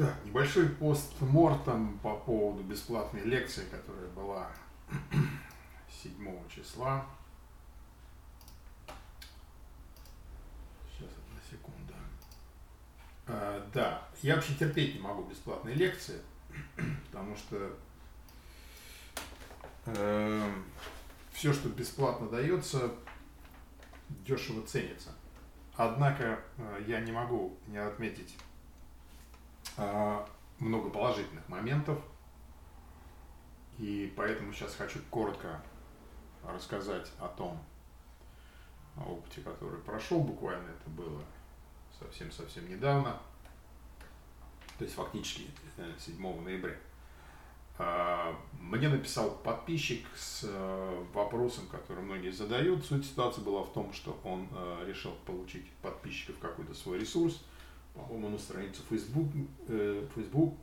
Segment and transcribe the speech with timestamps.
[0.00, 4.50] Так, небольшой постмортом по поводу бесплатной лекции, которая была
[6.02, 7.04] 7 числа.
[10.90, 11.94] Сейчас, одна секунда.
[13.26, 16.22] А, да, я вообще терпеть не могу бесплатные лекции,
[17.10, 17.76] потому что
[19.84, 20.50] э,
[21.30, 22.90] все, что бесплатно дается,
[24.08, 25.10] дешево ценится.
[25.76, 28.38] Однако э, я не могу не отметить
[30.58, 31.98] много положительных моментов.
[33.78, 35.62] И поэтому сейчас хочу коротко
[36.44, 37.58] рассказать о том
[38.96, 40.20] опыте, который прошел.
[40.20, 41.22] Буквально это было
[41.98, 43.18] совсем-совсем недавно.
[44.78, 45.46] То есть фактически
[45.98, 46.76] 7 э, ноября.
[47.78, 52.84] А, мне написал подписчик с э, вопросом, который многие задают.
[52.84, 57.42] Суть ситуации была в том, что он э, решил получить подписчиков какой-то свой ресурс.
[57.94, 59.28] По-моему, на страницу Facebook,
[59.68, 60.54] э, Facebook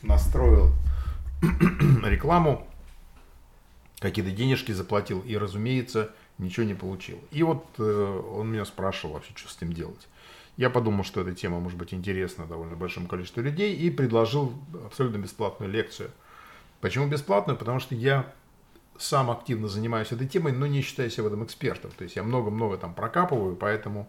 [0.00, 0.72] настроил
[2.02, 2.66] рекламу,
[3.98, 7.18] какие-то денежки заплатил и, разумеется, ничего не получил.
[7.30, 10.08] И вот он меня спрашивал вообще, что с этим делать.
[10.58, 14.52] Я подумал, что эта тема может быть интересна довольно большому количеству людей и предложил
[14.86, 16.10] абсолютно бесплатную лекцию.
[16.80, 17.56] Почему бесплатную?
[17.56, 18.32] Потому что я
[18.98, 21.92] сам активно занимаюсь этой темой, но не считаю себя в этом экспертом.
[21.96, 24.08] То есть я много-много там прокапываю, поэтому,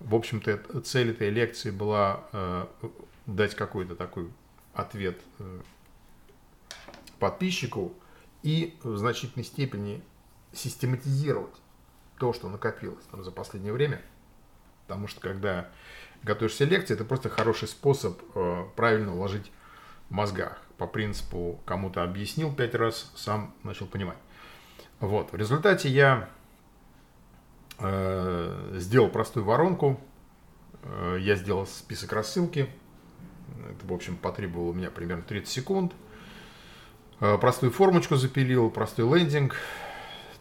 [0.00, 2.66] в общем-то, цель этой лекции была э,
[3.26, 4.30] дать какой-то такой
[4.74, 5.60] ответ э,
[7.18, 7.94] подписчику
[8.42, 10.02] и в значительной степени
[10.52, 11.54] систематизировать
[12.18, 14.00] то, что накопилось там за последнее время–
[14.86, 15.68] Потому что когда
[16.22, 19.50] готовишься лекции, это просто хороший способ э, правильно уложить
[20.08, 20.60] в мозгах.
[20.78, 24.18] По принципу, кому-то объяснил пять раз, сам начал понимать.
[25.00, 25.32] Вот.
[25.32, 26.28] В результате я
[27.78, 30.00] сделал простую воронку.
[30.86, 32.68] Э, я сделал список рассылки.
[33.70, 35.92] Это, в общем, потребовало у меня примерно 30 секунд.
[37.20, 39.56] Э, простую формочку запилил, простой лендинг.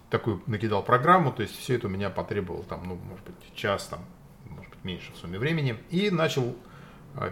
[0.10, 1.32] Такую накидал программу.
[1.32, 4.06] То есть все это у меня потребовало там, ну, может быть, час, там,
[4.84, 6.56] меньше в сумме времени, и начал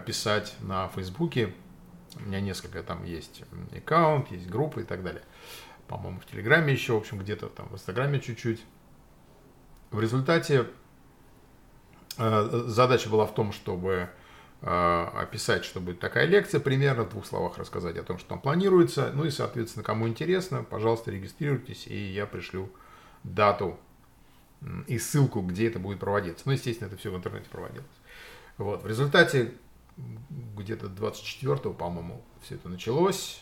[0.06, 1.54] писать на Фейсбуке.
[2.16, 3.44] У меня несколько там есть
[3.76, 5.22] аккаунт, есть группы и так далее.
[5.86, 8.64] По-моему, в Телеграме еще, в общем, где-то там в Инстаграме чуть-чуть.
[9.94, 10.66] В результате
[12.18, 14.08] э, задача была в том, чтобы
[14.60, 18.40] э, описать, что будет такая лекция, примерно в двух словах рассказать о том, что там
[18.40, 19.12] планируется.
[19.14, 22.72] Ну и, соответственно, кому интересно, пожалуйста, регистрируйтесь, и я пришлю
[23.22, 23.78] дату
[24.88, 26.42] и ссылку, где это будет проводиться.
[26.44, 27.86] Ну, естественно, это все в интернете проводилось.
[28.58, 28.82] Вот.
[28.82, 29.54] В результате
[30.56, 33.40] где-то 24-го, по-моему, все это началось.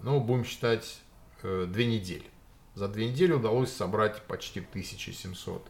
[0.00, 1.02] Ну, будем считать,
[1.42, 2.24] э, две недели.
[2.74, 5.66] За две недели удалось собрать почти 1700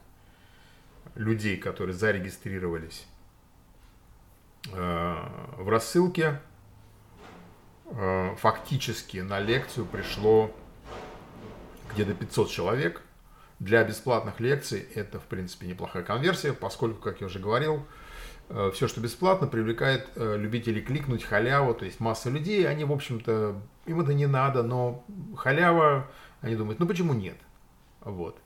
[1.14, 3.06] людей, которые зарегистрировались
[4.72, 5.16] э,
[5.56, 6.40] в рассылке.
[7.86, 10.54] Э, фактически на лекцию пришло
[11.92, 13.02] где-то 500 человек–
[13.60, 17.86] для бесплатных лекций это, в принципе, неплохая конверсия, поскольку, как я уже говорил,
[18.48, 23.60] э, все, что бесплатно, привлекает любителей кликнуть халяву, то есть масса людей, они, в общем-то,
[23.84, 25.04] им это не надо, но
[25.36, 26.10] халява,
[26.40, 27.36] они думают, ну почему нет?
[28.00, 28.38] Вот.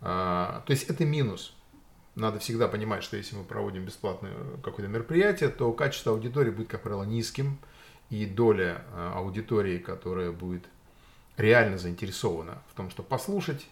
[0.00, 1.54] А, то есть это минус.
[2.14, 4.32] Надо всегда понимать, что если мы проводим бесплатное
[4.62, 7.58] какое-то мероприятие, то качество аудитории будет, как правило, низким,
[8.10, 10.64] и доля э, аудитории, которая будет
[11.36, 13.66] реально заинтересована в том, чтобы послушать,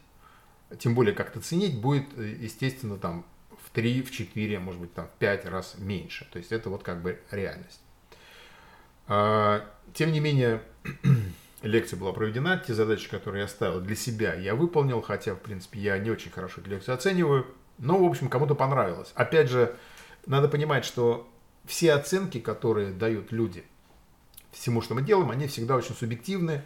[0.79, 3.25] тем более как-то ценить, будет, э, естественно, там
[3.65, 6.27] в 3, в 4, может быть, там в 5 раз меньше.
[6.33, 7.81] То есть это вот как бы реальность.
[9.07, 9.65] А,
[9.95, 10.63] тем не менее,
[11.62, 15.81] лекция была проведена, те задачи, которые я ставил для себя, я выполнил, хотя, в принципе,
[15.81, 17.47] я не очень хорошо эту лекцию оцениваю,
[17.78, 19.12] но, в общем, кому-то понравилось.
[19.15, 19.75] Опять же,
[20.27, 21.28] надо понимать, что
[21.65, 23.65] все оценки, которые дают люди
[24.53, 26.62] всему, что мы делаем, они всегда очень субъективны,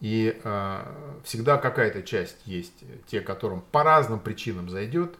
[0.00, 0.84] и э,
[1.24, 5.14] всегда какая-то часть есть, те, которым по разным причинам зайдет.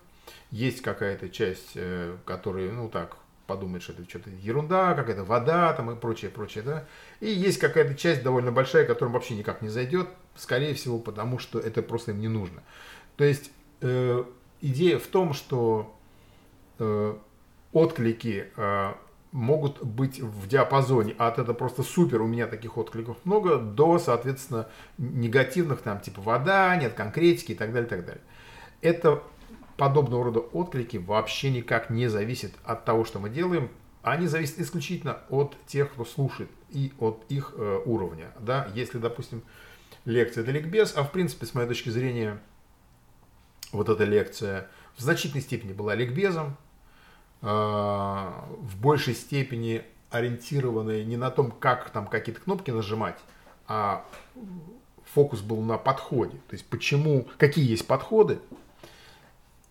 [0.50, 3.16] Есть какая-то часть, э, которая, ну так,
[3.50, 6.85] подумает, что это что-то ерунда, какая-то вода там и прочее, прочее, да.
[7.19, 11.58] И есть какая-то часть довольно большая, которым вообще никак не зайдет, скорее всего, потому что
[11.58, 12.62] это просто им не нужно.
[13.17, 13.50] То есть
[13.81, 14.25] э,
[14.61, 15.99] идея в том, что
[16.79, 17.17] э,
[17.73, 18.93] отклики э,
[19.32, 24.69] могут быть в диапазоне от это просто супер, у меня таких откликов много, до, соответственно,
[24.96, 28.23] негативных, там, типа вода, нет конкретики и так далее, и так далее.
[28.81, 29.25] Это
[29.81, 33.71] подобного рода отклики вообще никак не зависит от того, что мы делаем,
[34.03, 38.31] они зависят исключительно от тех, кто слушает и от их э, уровня.
[38.38, 38.69] Да?
[38.75, 39.43] Если, допустим,
[40.05, 42.38] лекция это ликбез, а в принципе, с моей точки зрения,
[43.73, 46.59] вот эта лекция в значительной степени была ликбезом,
[47.41, 53.19] в большей степени ориентированные не на том, как там какие-то кнопки нажимать,
[53.67, 54.05] а
[55.15, 56.37] фокус был на подходе.
[56.49, 58.41] То есть почему, какие есть подходы,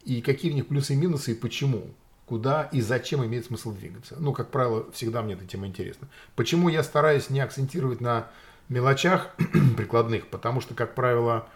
[0.03, 1.87] и какие в них плюсы и минусы, и почему,
[2.25, 4.15] куда и зачем имеет смысл двигаться.
[4.19, 6.07] Ну, как правило, всегда мне эта тема интересна.
[6.35, 8.27] Почему я стараюсь не акцентировать на
[8.69, 9.35] мелочах
[9.77, 11.47] прикладных, потому что, как правило,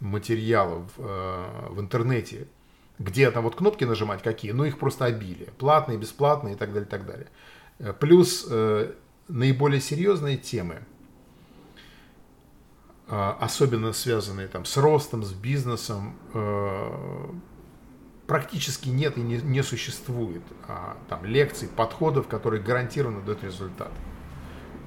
[0.00, 2.48] материалов э, в интернете,
[2.98, 6.86] где там вот кнопки нажимать какие, ну их просто обилие, платные, бесплатные и так далее,
[6.86, 7.26] и так далее.
[7.78, 8.92] Э, плюс э,
[9.28, 10.82] наиболее серьезные темы,
[13.08, 17.28] э, особенно связанные там с ростом, с бизнесом, э,
[18.26, 23.92] практически нет и не, не существует а, там лекций, подходов, которые гарантированно дают результат.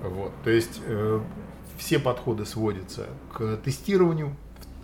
[0.02, 1.22] Вот, то есть э,
[1.78, 4.36] все подходы сводятся к тестированию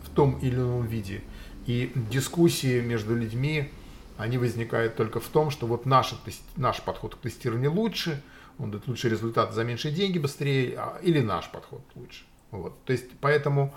[0.04, 1.22] в, в том или ином виде,
[1.66, 3.72] и дискуссии между людьми,
[4.18, 6.14] они возникают только в том, что вот наш,
[6.56, 8.22] наш подход к тестированию лучше,
[8.58, 12.24] он дает лучший результат за меньшие деньги быстрее, а, или наш подход лучше.
[12.52, 12.74] Вот.
[12.86, 13.74] То есть поэтому,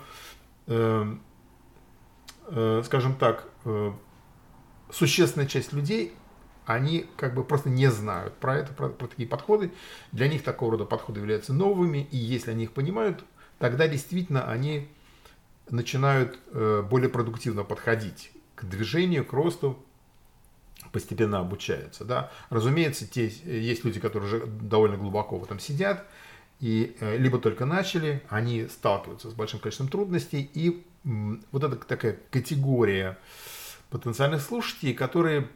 [0.67, 1.15] э,
[2.47, 3.91] э, скажем так, э,
[4.91, 6.13] существенная часть людей,
[6.65, 9.71] они как бы просто не знают про это, про, про такие подходы.
[10.11, 13.23] Для них такого рода подходы являются новыми, и если они их понимают,
[13.57, 14.87] тогда действительно они
[15.69, 19.83] начинают э, более продуктивно подходить к движению, к росту,
[20.91, 22.05] постепенно обучаются.
[22.05, 22.31] Да?
[22.49, 26.05] Разумеется, те, есть люди, которые уже довольно глубоко в этом сидят,
[26.59, 32.19] и э, либо только начали, они сталкиваются с большим количеством трудностей, и вот эта такая
[32.29, 33.17] категория
[33.89, 35.47] потенциальных слушателей, которые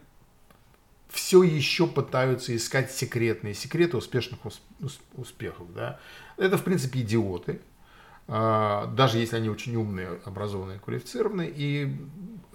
[1.09, 4.39] все еще пытаются искать секретные секреты успешных
[5.15, 5.71] успехов.
[5.73, 5.99] Да?
[6.37, 7.61] Это, в принципе, идиоты,
[8.27, 11.95] а, даже если они очень умные, образованные, квалифицированные, и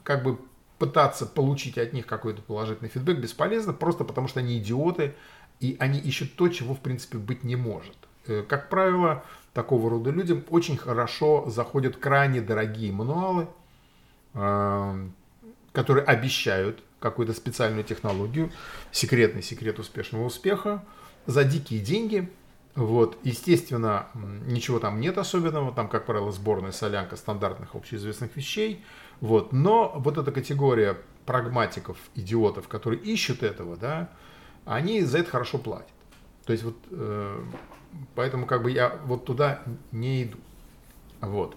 [0.02, 0.38] как бы
[0.78, 5.14] пытаться получить от них какой-то положительный фидбэк бесполезно, просто потому что они идиоты,
[5.60, 7.96] и они ищут то, чего, в принципе, быть не может.
[8.26, 13.48] Э, как правило, такого рода людям очень хорошо заходят крайне дорогие мануалы,
[15.78, 18.50] которые обещают какую-то специальную технологию,
[18.90, 20.84] секретный секрет успешного успеха
[21.26, 22.28] за дикие деньги.
[22.74, 24.08] Вот, естественно,
[24.48, 28.84] ничего там нет особенного, там, как правило, сборная солянка стандартных общеизвестных вещей.
[29.20, 34.10] Вот, но вот эта категория прагматиков, идиотов, которые ищут этого, да,
[34.64, 35.94] они за это хорошо платят.
[36.44, 37.40] То есть вот, э,
[38.16, 40.38] поэтому как бы я вот туда не иду.
[41.20, 41.54] Вот.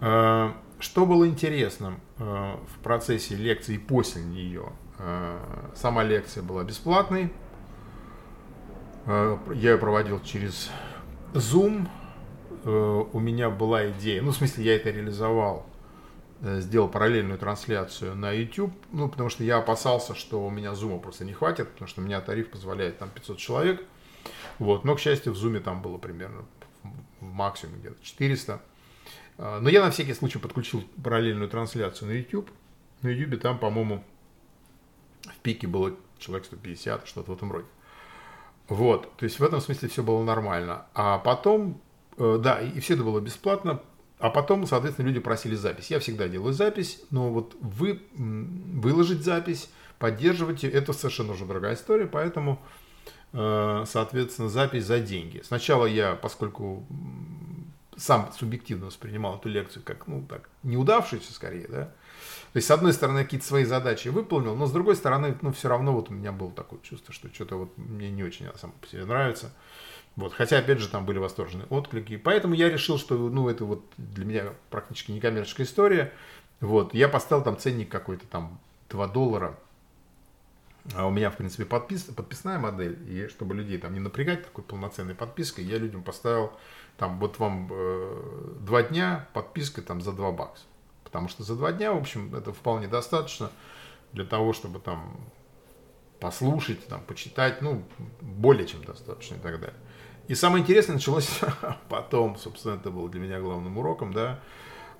[0.00, 4.72] Э, что было интересным э, в процессе лекции и после нее?
[4.98, 5.38] Э,
[5.74, 7.32] сама лекция была бесплатной.
[9.06, 10.70] Э, я ее проводил через
[11.34, 11.88] Zoom.
[12.62, 15.64] У меня была идея, ну, в смысле, я это реализовал,
[16.42, 21.24] сделал параллельную трансляцию на YouTube, ну, потому что я опасался, что у меня Zoom просто
[21.24, 23.82] не хватит, потому что у меня тариф позволяет там 500 человек.
[24.58, 26.44] Вот, но, к счастью, в Zoom там было примерно
[27.20, 28.60] в максимуме где-то 400.
[29.42, 32.50] А, но я на всякий случай подключил параллельную трансляцию на YouTube.
[33.00, 34.04] На YouTube там, по-моему,
[35.22, 37.66] в пике было человек 150, что-то в этом роде.
[38.68, 40.86] Вот, то есть в этом смысле все было нормально.
[40.94, 41.80] А потом,
[42.18, 43.80] э, да, и все это было бесплатно.
[44.18, 45.90] А потом, соответственно, люди просили запись.
[45.90, 51.74] Я всегда делаю запись, но вот вы выложить запись, поддерживать ее, это совершенно уже другая
[51.74, 52.60] история, поэтому,
[53.32, 55.40] э, соответственно, запись за деньги.
[55.42, 56.84] Сначала я, поскольку
[58.00, 61.84] сам субъективно воспринимал эту лекцию как, ну, так, неудавшуюся скорее, да.
[62.52, 65.68] То есть, с одной стороны, какие-то свои задачи выполнил, но с другой стороны, ну, все
[65.68, 68.86] равно вот у меня было такое чувство, что что-то вот мне не очень само по
[68.88, 69.52] себе нравится.
[70.16, 72.16] Вот, хотя, опять же, там были восторженные отклики.
[72.16, 76.12] Поэтому я решил, что, ну, это вот для меня практически некоммерческая история.
[76.60, 79.56] Вот, я поставил там ценник какой-то там 2 доллара.
[80.94, 82.98] А у меня, в принципе, подпис, подписная модель.
[83.08, 86.52] И чтобы людей там не напрягать такой полноценной подпиской, я людям поставил
[87.00, 90.64] там вот вам э, два дня подписка там за 2 бакса.
[91.02, 93.50] Потому что за два дня, в общем, это вполне достаточно
[94.12, 95.18] для того, чтобы там
[96.20, 97.82] послушать, там, почитать, ну,
[98.20, 99.78] более чем достаточно и так далее.
[100.28, 101.40] И самое интересное началось
[101.88, 104.38] потом, собственно, это было для меня главным уроком, да,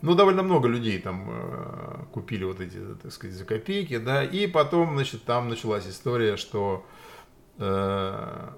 [0.00, 4.46] ну, довольно много людей там э, купили вот эти, так сказать, за копейки, да, и
[4.46, 6.86] потом, значит, там началась история, что,
[7.58, 8.48] э,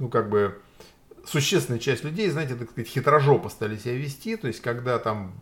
[0.00, 0.60] ну, как бы,
[1.26, 5.34] существенная часть людей, знаете, так сказать, хитрожопо стали себя вести, то есть когда там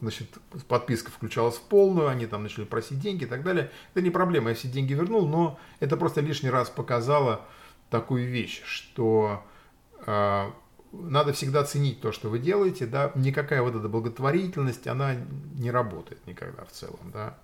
[0.00, 0.28] значит,
[0.68, 3.70] подписка включалась в полную, они там начали просить деньги и так далее.
[3.94, 7.46] Это не проблема, я все деньги вернул, но это просто лишний раз показало
[7.90, 9.44] такую вещь, что
[10.06, 10.50] э,
[10.92, 15.16] надо всегда ценить то, что вы делаете, да, никакая вот эта благотворительность, она
[15.54, 17.38] не работает никогда в целом, да.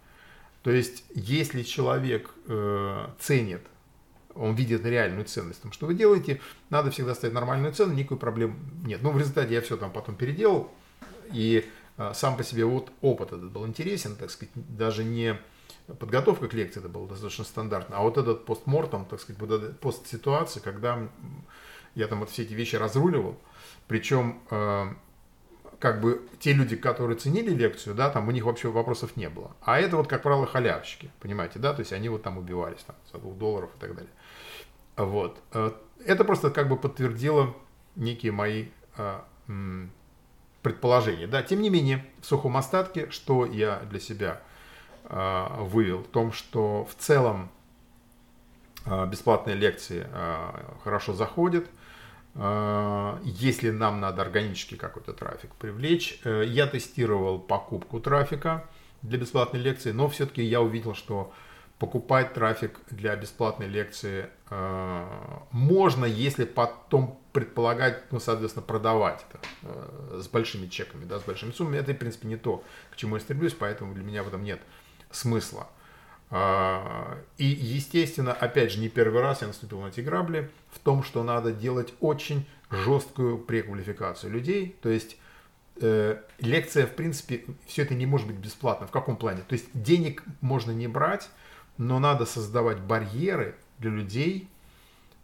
[0.62, 3.62] То есть, если человек э, ценит,
[4.38, 6.40] он видит реальную ценность в том, что вы делаете,
[6.70, 9.00] надо всегда ставить нормальную цену, никакой проблем нет.
[9.02, 10.70] Ну, в результате я все там потом переделал,
[11.32, 15.38] и э, сам по себе вот опыт этот был интересен, так сказать, даже не
[15.98, 20.60] подготовка к лекции это было достаточно стандартно, а вот этот постмортом, так сказать, вот постситуация,
[20.60, 21.08] когда
[21.94, 23.38] я там вот все эти вещи разруливал,
[23.86, 24.86] причем э,
[25.78, 29.56] как бы те люди, которые ценили лекцию, да, там у них вообще вопросов не было.
[29.60, 32.96] А это вот, как правило, халявщики, понимаете, да, то есть они вот там убивались там
[33.12, 34.10] за двух долларов и так далее.
[34.96, 35.40] Вот.
[35.52, 35.72] Э,
[36.04, 37.54] это просто как бы подтвердило
[37.96, 39.20] некие мои э,
[40.62, 41.42] предположения, да.
[41.42, 44.40] Тем не менее, в сухом остатке, что я для себя
[45.04, 47.50] э, вывел, в том, что в целом
[49.08, 50.06] бесплатные лекции
[50.84, 51.66] хорошо заходят,
[52.36, 56.20] если нам надо органический какой-то трафик привлечь.
[56.24, 58.64] Я тестировал покупку трафика
[59.02, 61.32] для бесплатной лекции, но все-таки я увидел, что
[61.78, 65.06] покупать трафик для бесплатной лекции э,
[65.50, 71.50] можно, если потом предполагать, ну, соответственно, продавать это э, с большими чеками, да, с большими
[71.50, 71.76] суммами.
[71.76, 74.60] Это, в принципе, не то, к чему я стремлюсь, поэтому для меня в этом нет
[75.10, 75.68] смысла.
[76.30, 81.02] А, и, естественно, опять же, не первый раз я наступил на эти грабли в том,
[81.02, 84.76] что надо делать очень жесткую преквалификацию людей.
[84.80, 85.18] То есть
[85.80, 88.86] э, лекция, в принципе, все это не может быть бесплатно.
[88.86, 89.42] В каком плане?
[89.42, 91.28] То есть денег можно не брать,
[91.78, 94.48] но надо создавать барьеры для людей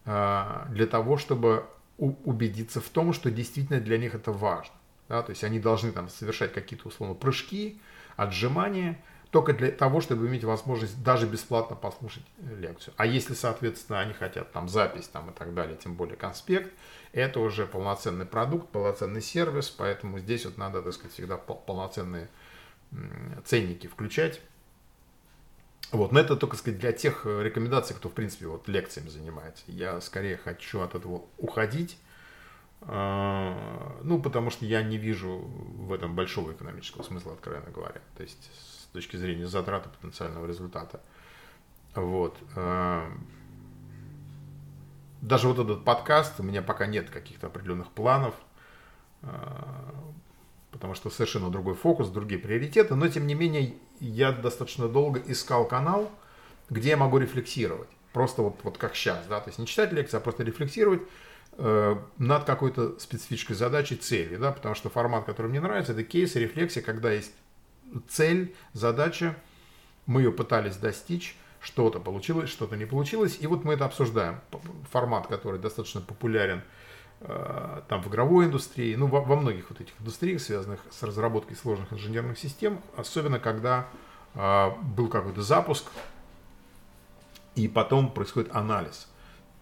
[0.04, 1.66] э, для того, чтобы
[1.98, 4.74] убедиться в том, что действительно для них это важно.
[5.08, 5.22] Да?
[5.22, 7.80] То есть они должны там совершать какие-то условно прыжки,
[8.16, 8.98] отжимания–
[9.32, 12.22] только для того, чтобы иметь возможность даже бесплатно послушать
[12.58, 12.92] лекцию.
[12.98, 16.70] А если, соответственно, они хотят там запись там, и так далее, тем более конспект,
[17.12, 22.28] это уже полноценный продукт, полноценный сервис, поэтому здесь вот надо, так сказать, всегда полноценные
[23.46, 24.42] ценники включать.
[25.92, 29.62] Вот, но это только сказать, для тех э, рекомендаций, кто, в принципе, вот лекциями занимается.
[29.66, 31.98] Я скорее хочу от этого уходить,
[32.80, 38.00] а, ну, потому что я не вижу в этом большого экономического смысла, откровенно говоря.
[38.16, 38.50] То есть
[38.92, 41.00] точки зрения затраты потенциального результата.
[41.94, 42.36] Вот.
[42.54, 43.10] Э,
[45.20, 48.34] даже вот этот подкаст, у меня пока нет каких-то определенных планов,
[49.22, 49.28] э,
[50.70, 53.74] потому что совершенно другой фокус, другие приоритеты, но тем не менее
[54.08, 56.10] я достаточно долго искал канал,
[56.68, 57.88] где я могу рефлексировать.
[58.12, 61.02] Просто вот, вот как сейчас, да, то есть не читать лекции, а просто рефлексировать
[61.52, 66.34] э, над какой-то специфической задачей, целью, да, потому что формат, который мне нравится, это кейс,
[66.34, 67.32] рефлексия, когда есть
[68.08, 69.36] цель, задача,
[70.06, 74.40] мы ее пытались достичь, что-то получилось, что-то не получилось, и вот мы это обсуждаем.
[74.90, 76.62] Формат, который достаточно популярен э,
[77.88, 81.92] там в игровой индустрии, ну во, во многих вот этих индустриях, связанных с разработкой сложных
[81.92, 83.86] инженерных систем, особенно когда
[84.34, 85.86] э, был какой-то запуск,
[87.54, 89.08] и потом происходит анализ,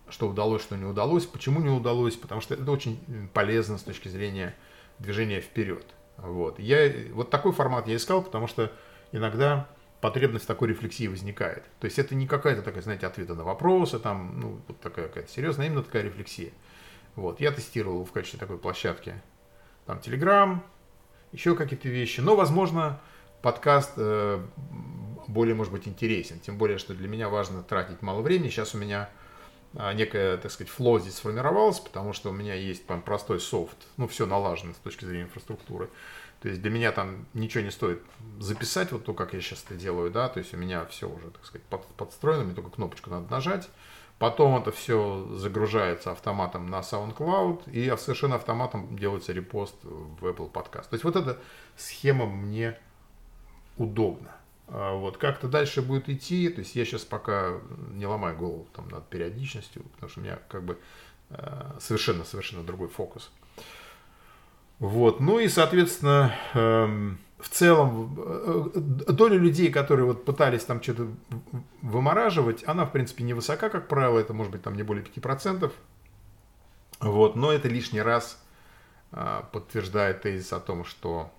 [0.08, 2.98] что удалось, что не удалось, почему не удалось, потому что это очень
[3.34, 4.54] полезно с точки зрения
[4.98, 5.84] движения вперед.
[6.16, 6.58] Вот.
[6.58, 8.72] Я, вот такой формат я искал, потому что
[9.12, 9.68] иногда
[10.00, 11.64] потребность такой рефлексии возникает.
[11.80, 15.30] То есть это не какая-то такая, знаете, ответы на вопросы, там, ну, вот такая какая-то
[15.30, 16.52] серьезная, а именно такая рефлексия.
[17.16, 17.40] Вот.
[17.40, 19.14] Я тестировал в качестве такой площадки
[19.86, 20.60] там Telegram,
[21.32, 22.20] еще какие-то вещи.
[22.20, 23.00] Но, возможно,
[23.42, 24.42] подкаст э,
[25.26, 26.40] более, может быть, интересен.
[26.40, 28.48] Тем более, что для меня важно тратить мало времени.
[28.48, 29.08] Сейчас у меня
[29.76, 33.76] а, некая, так сказать, фло здесь сформировалась, потому что у меня есть там простой софт,
[33.96, 35.88] ну, все налажено с точки зрения инфраструктуры.
[36.40, 38.02] То есть для меня там ничего не стоит
[38.38, 41.30] записать вот то, как я сейчас это делаю, да, то есть у меня все уже,
[41.30, 43.68] так сказать, под, подстроено, мне только кнопочку надо нажать.
[44.20, 50.90] Потом это все загружается автоматом на SoundCloud, и совершенно автоматом делается репост в Apple Podcast.
[50.90, 51.38] То есть вот эта
[51.74, 52.78] схема мне
[53.78, 54.36] удобна.
[54.68, 57.60] А вот как-то дальше будет идти, то есть я сейчас пока
[57.94, 60.78] не ломаю голову там над периодичностью, потому что у меня как бы
[61.78, 63.30] совершенно-совершенно э, другой фокус.
[64.80, 68.80] Вот, ну и, соответственно, эм, в целом э,
[69.12, 71.06] доля людей, которые вот пытались там что-то
[71.82, 75.70] вымораживать, она, в принципе, невысока, как правило, это может быть там не более 5%.
[77.00, 78.42] Вот, но это лишний раз
[79.12, 81.30] э, подтверждает тезис о том, что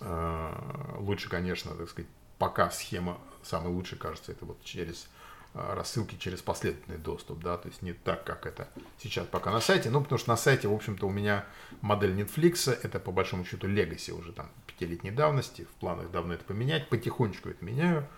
[0.00, 5.08] Э, лучше, конечно, так сказать, пока схема самая лучшая, кажется, это вот через
[5.54, 8.68] рассылки через последовательный доступ, да, то есть не так, как это
[8.98, 11.46] сейчас пока на сайте, ну, потому что на сайте, в общем-то, у меня
[11.80, 16.44] модель Netflix, это по большому счету Legacy уже там пятилетней давности, в планах давно это
[16.44, 18.08] поменять, потихонечку это меняю,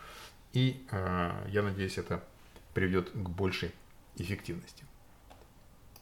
[0.55, 2.25] и э, я надеюсь, это
[2.73, 3.73] приведет к большей
[4.17, 4.85] эффективности.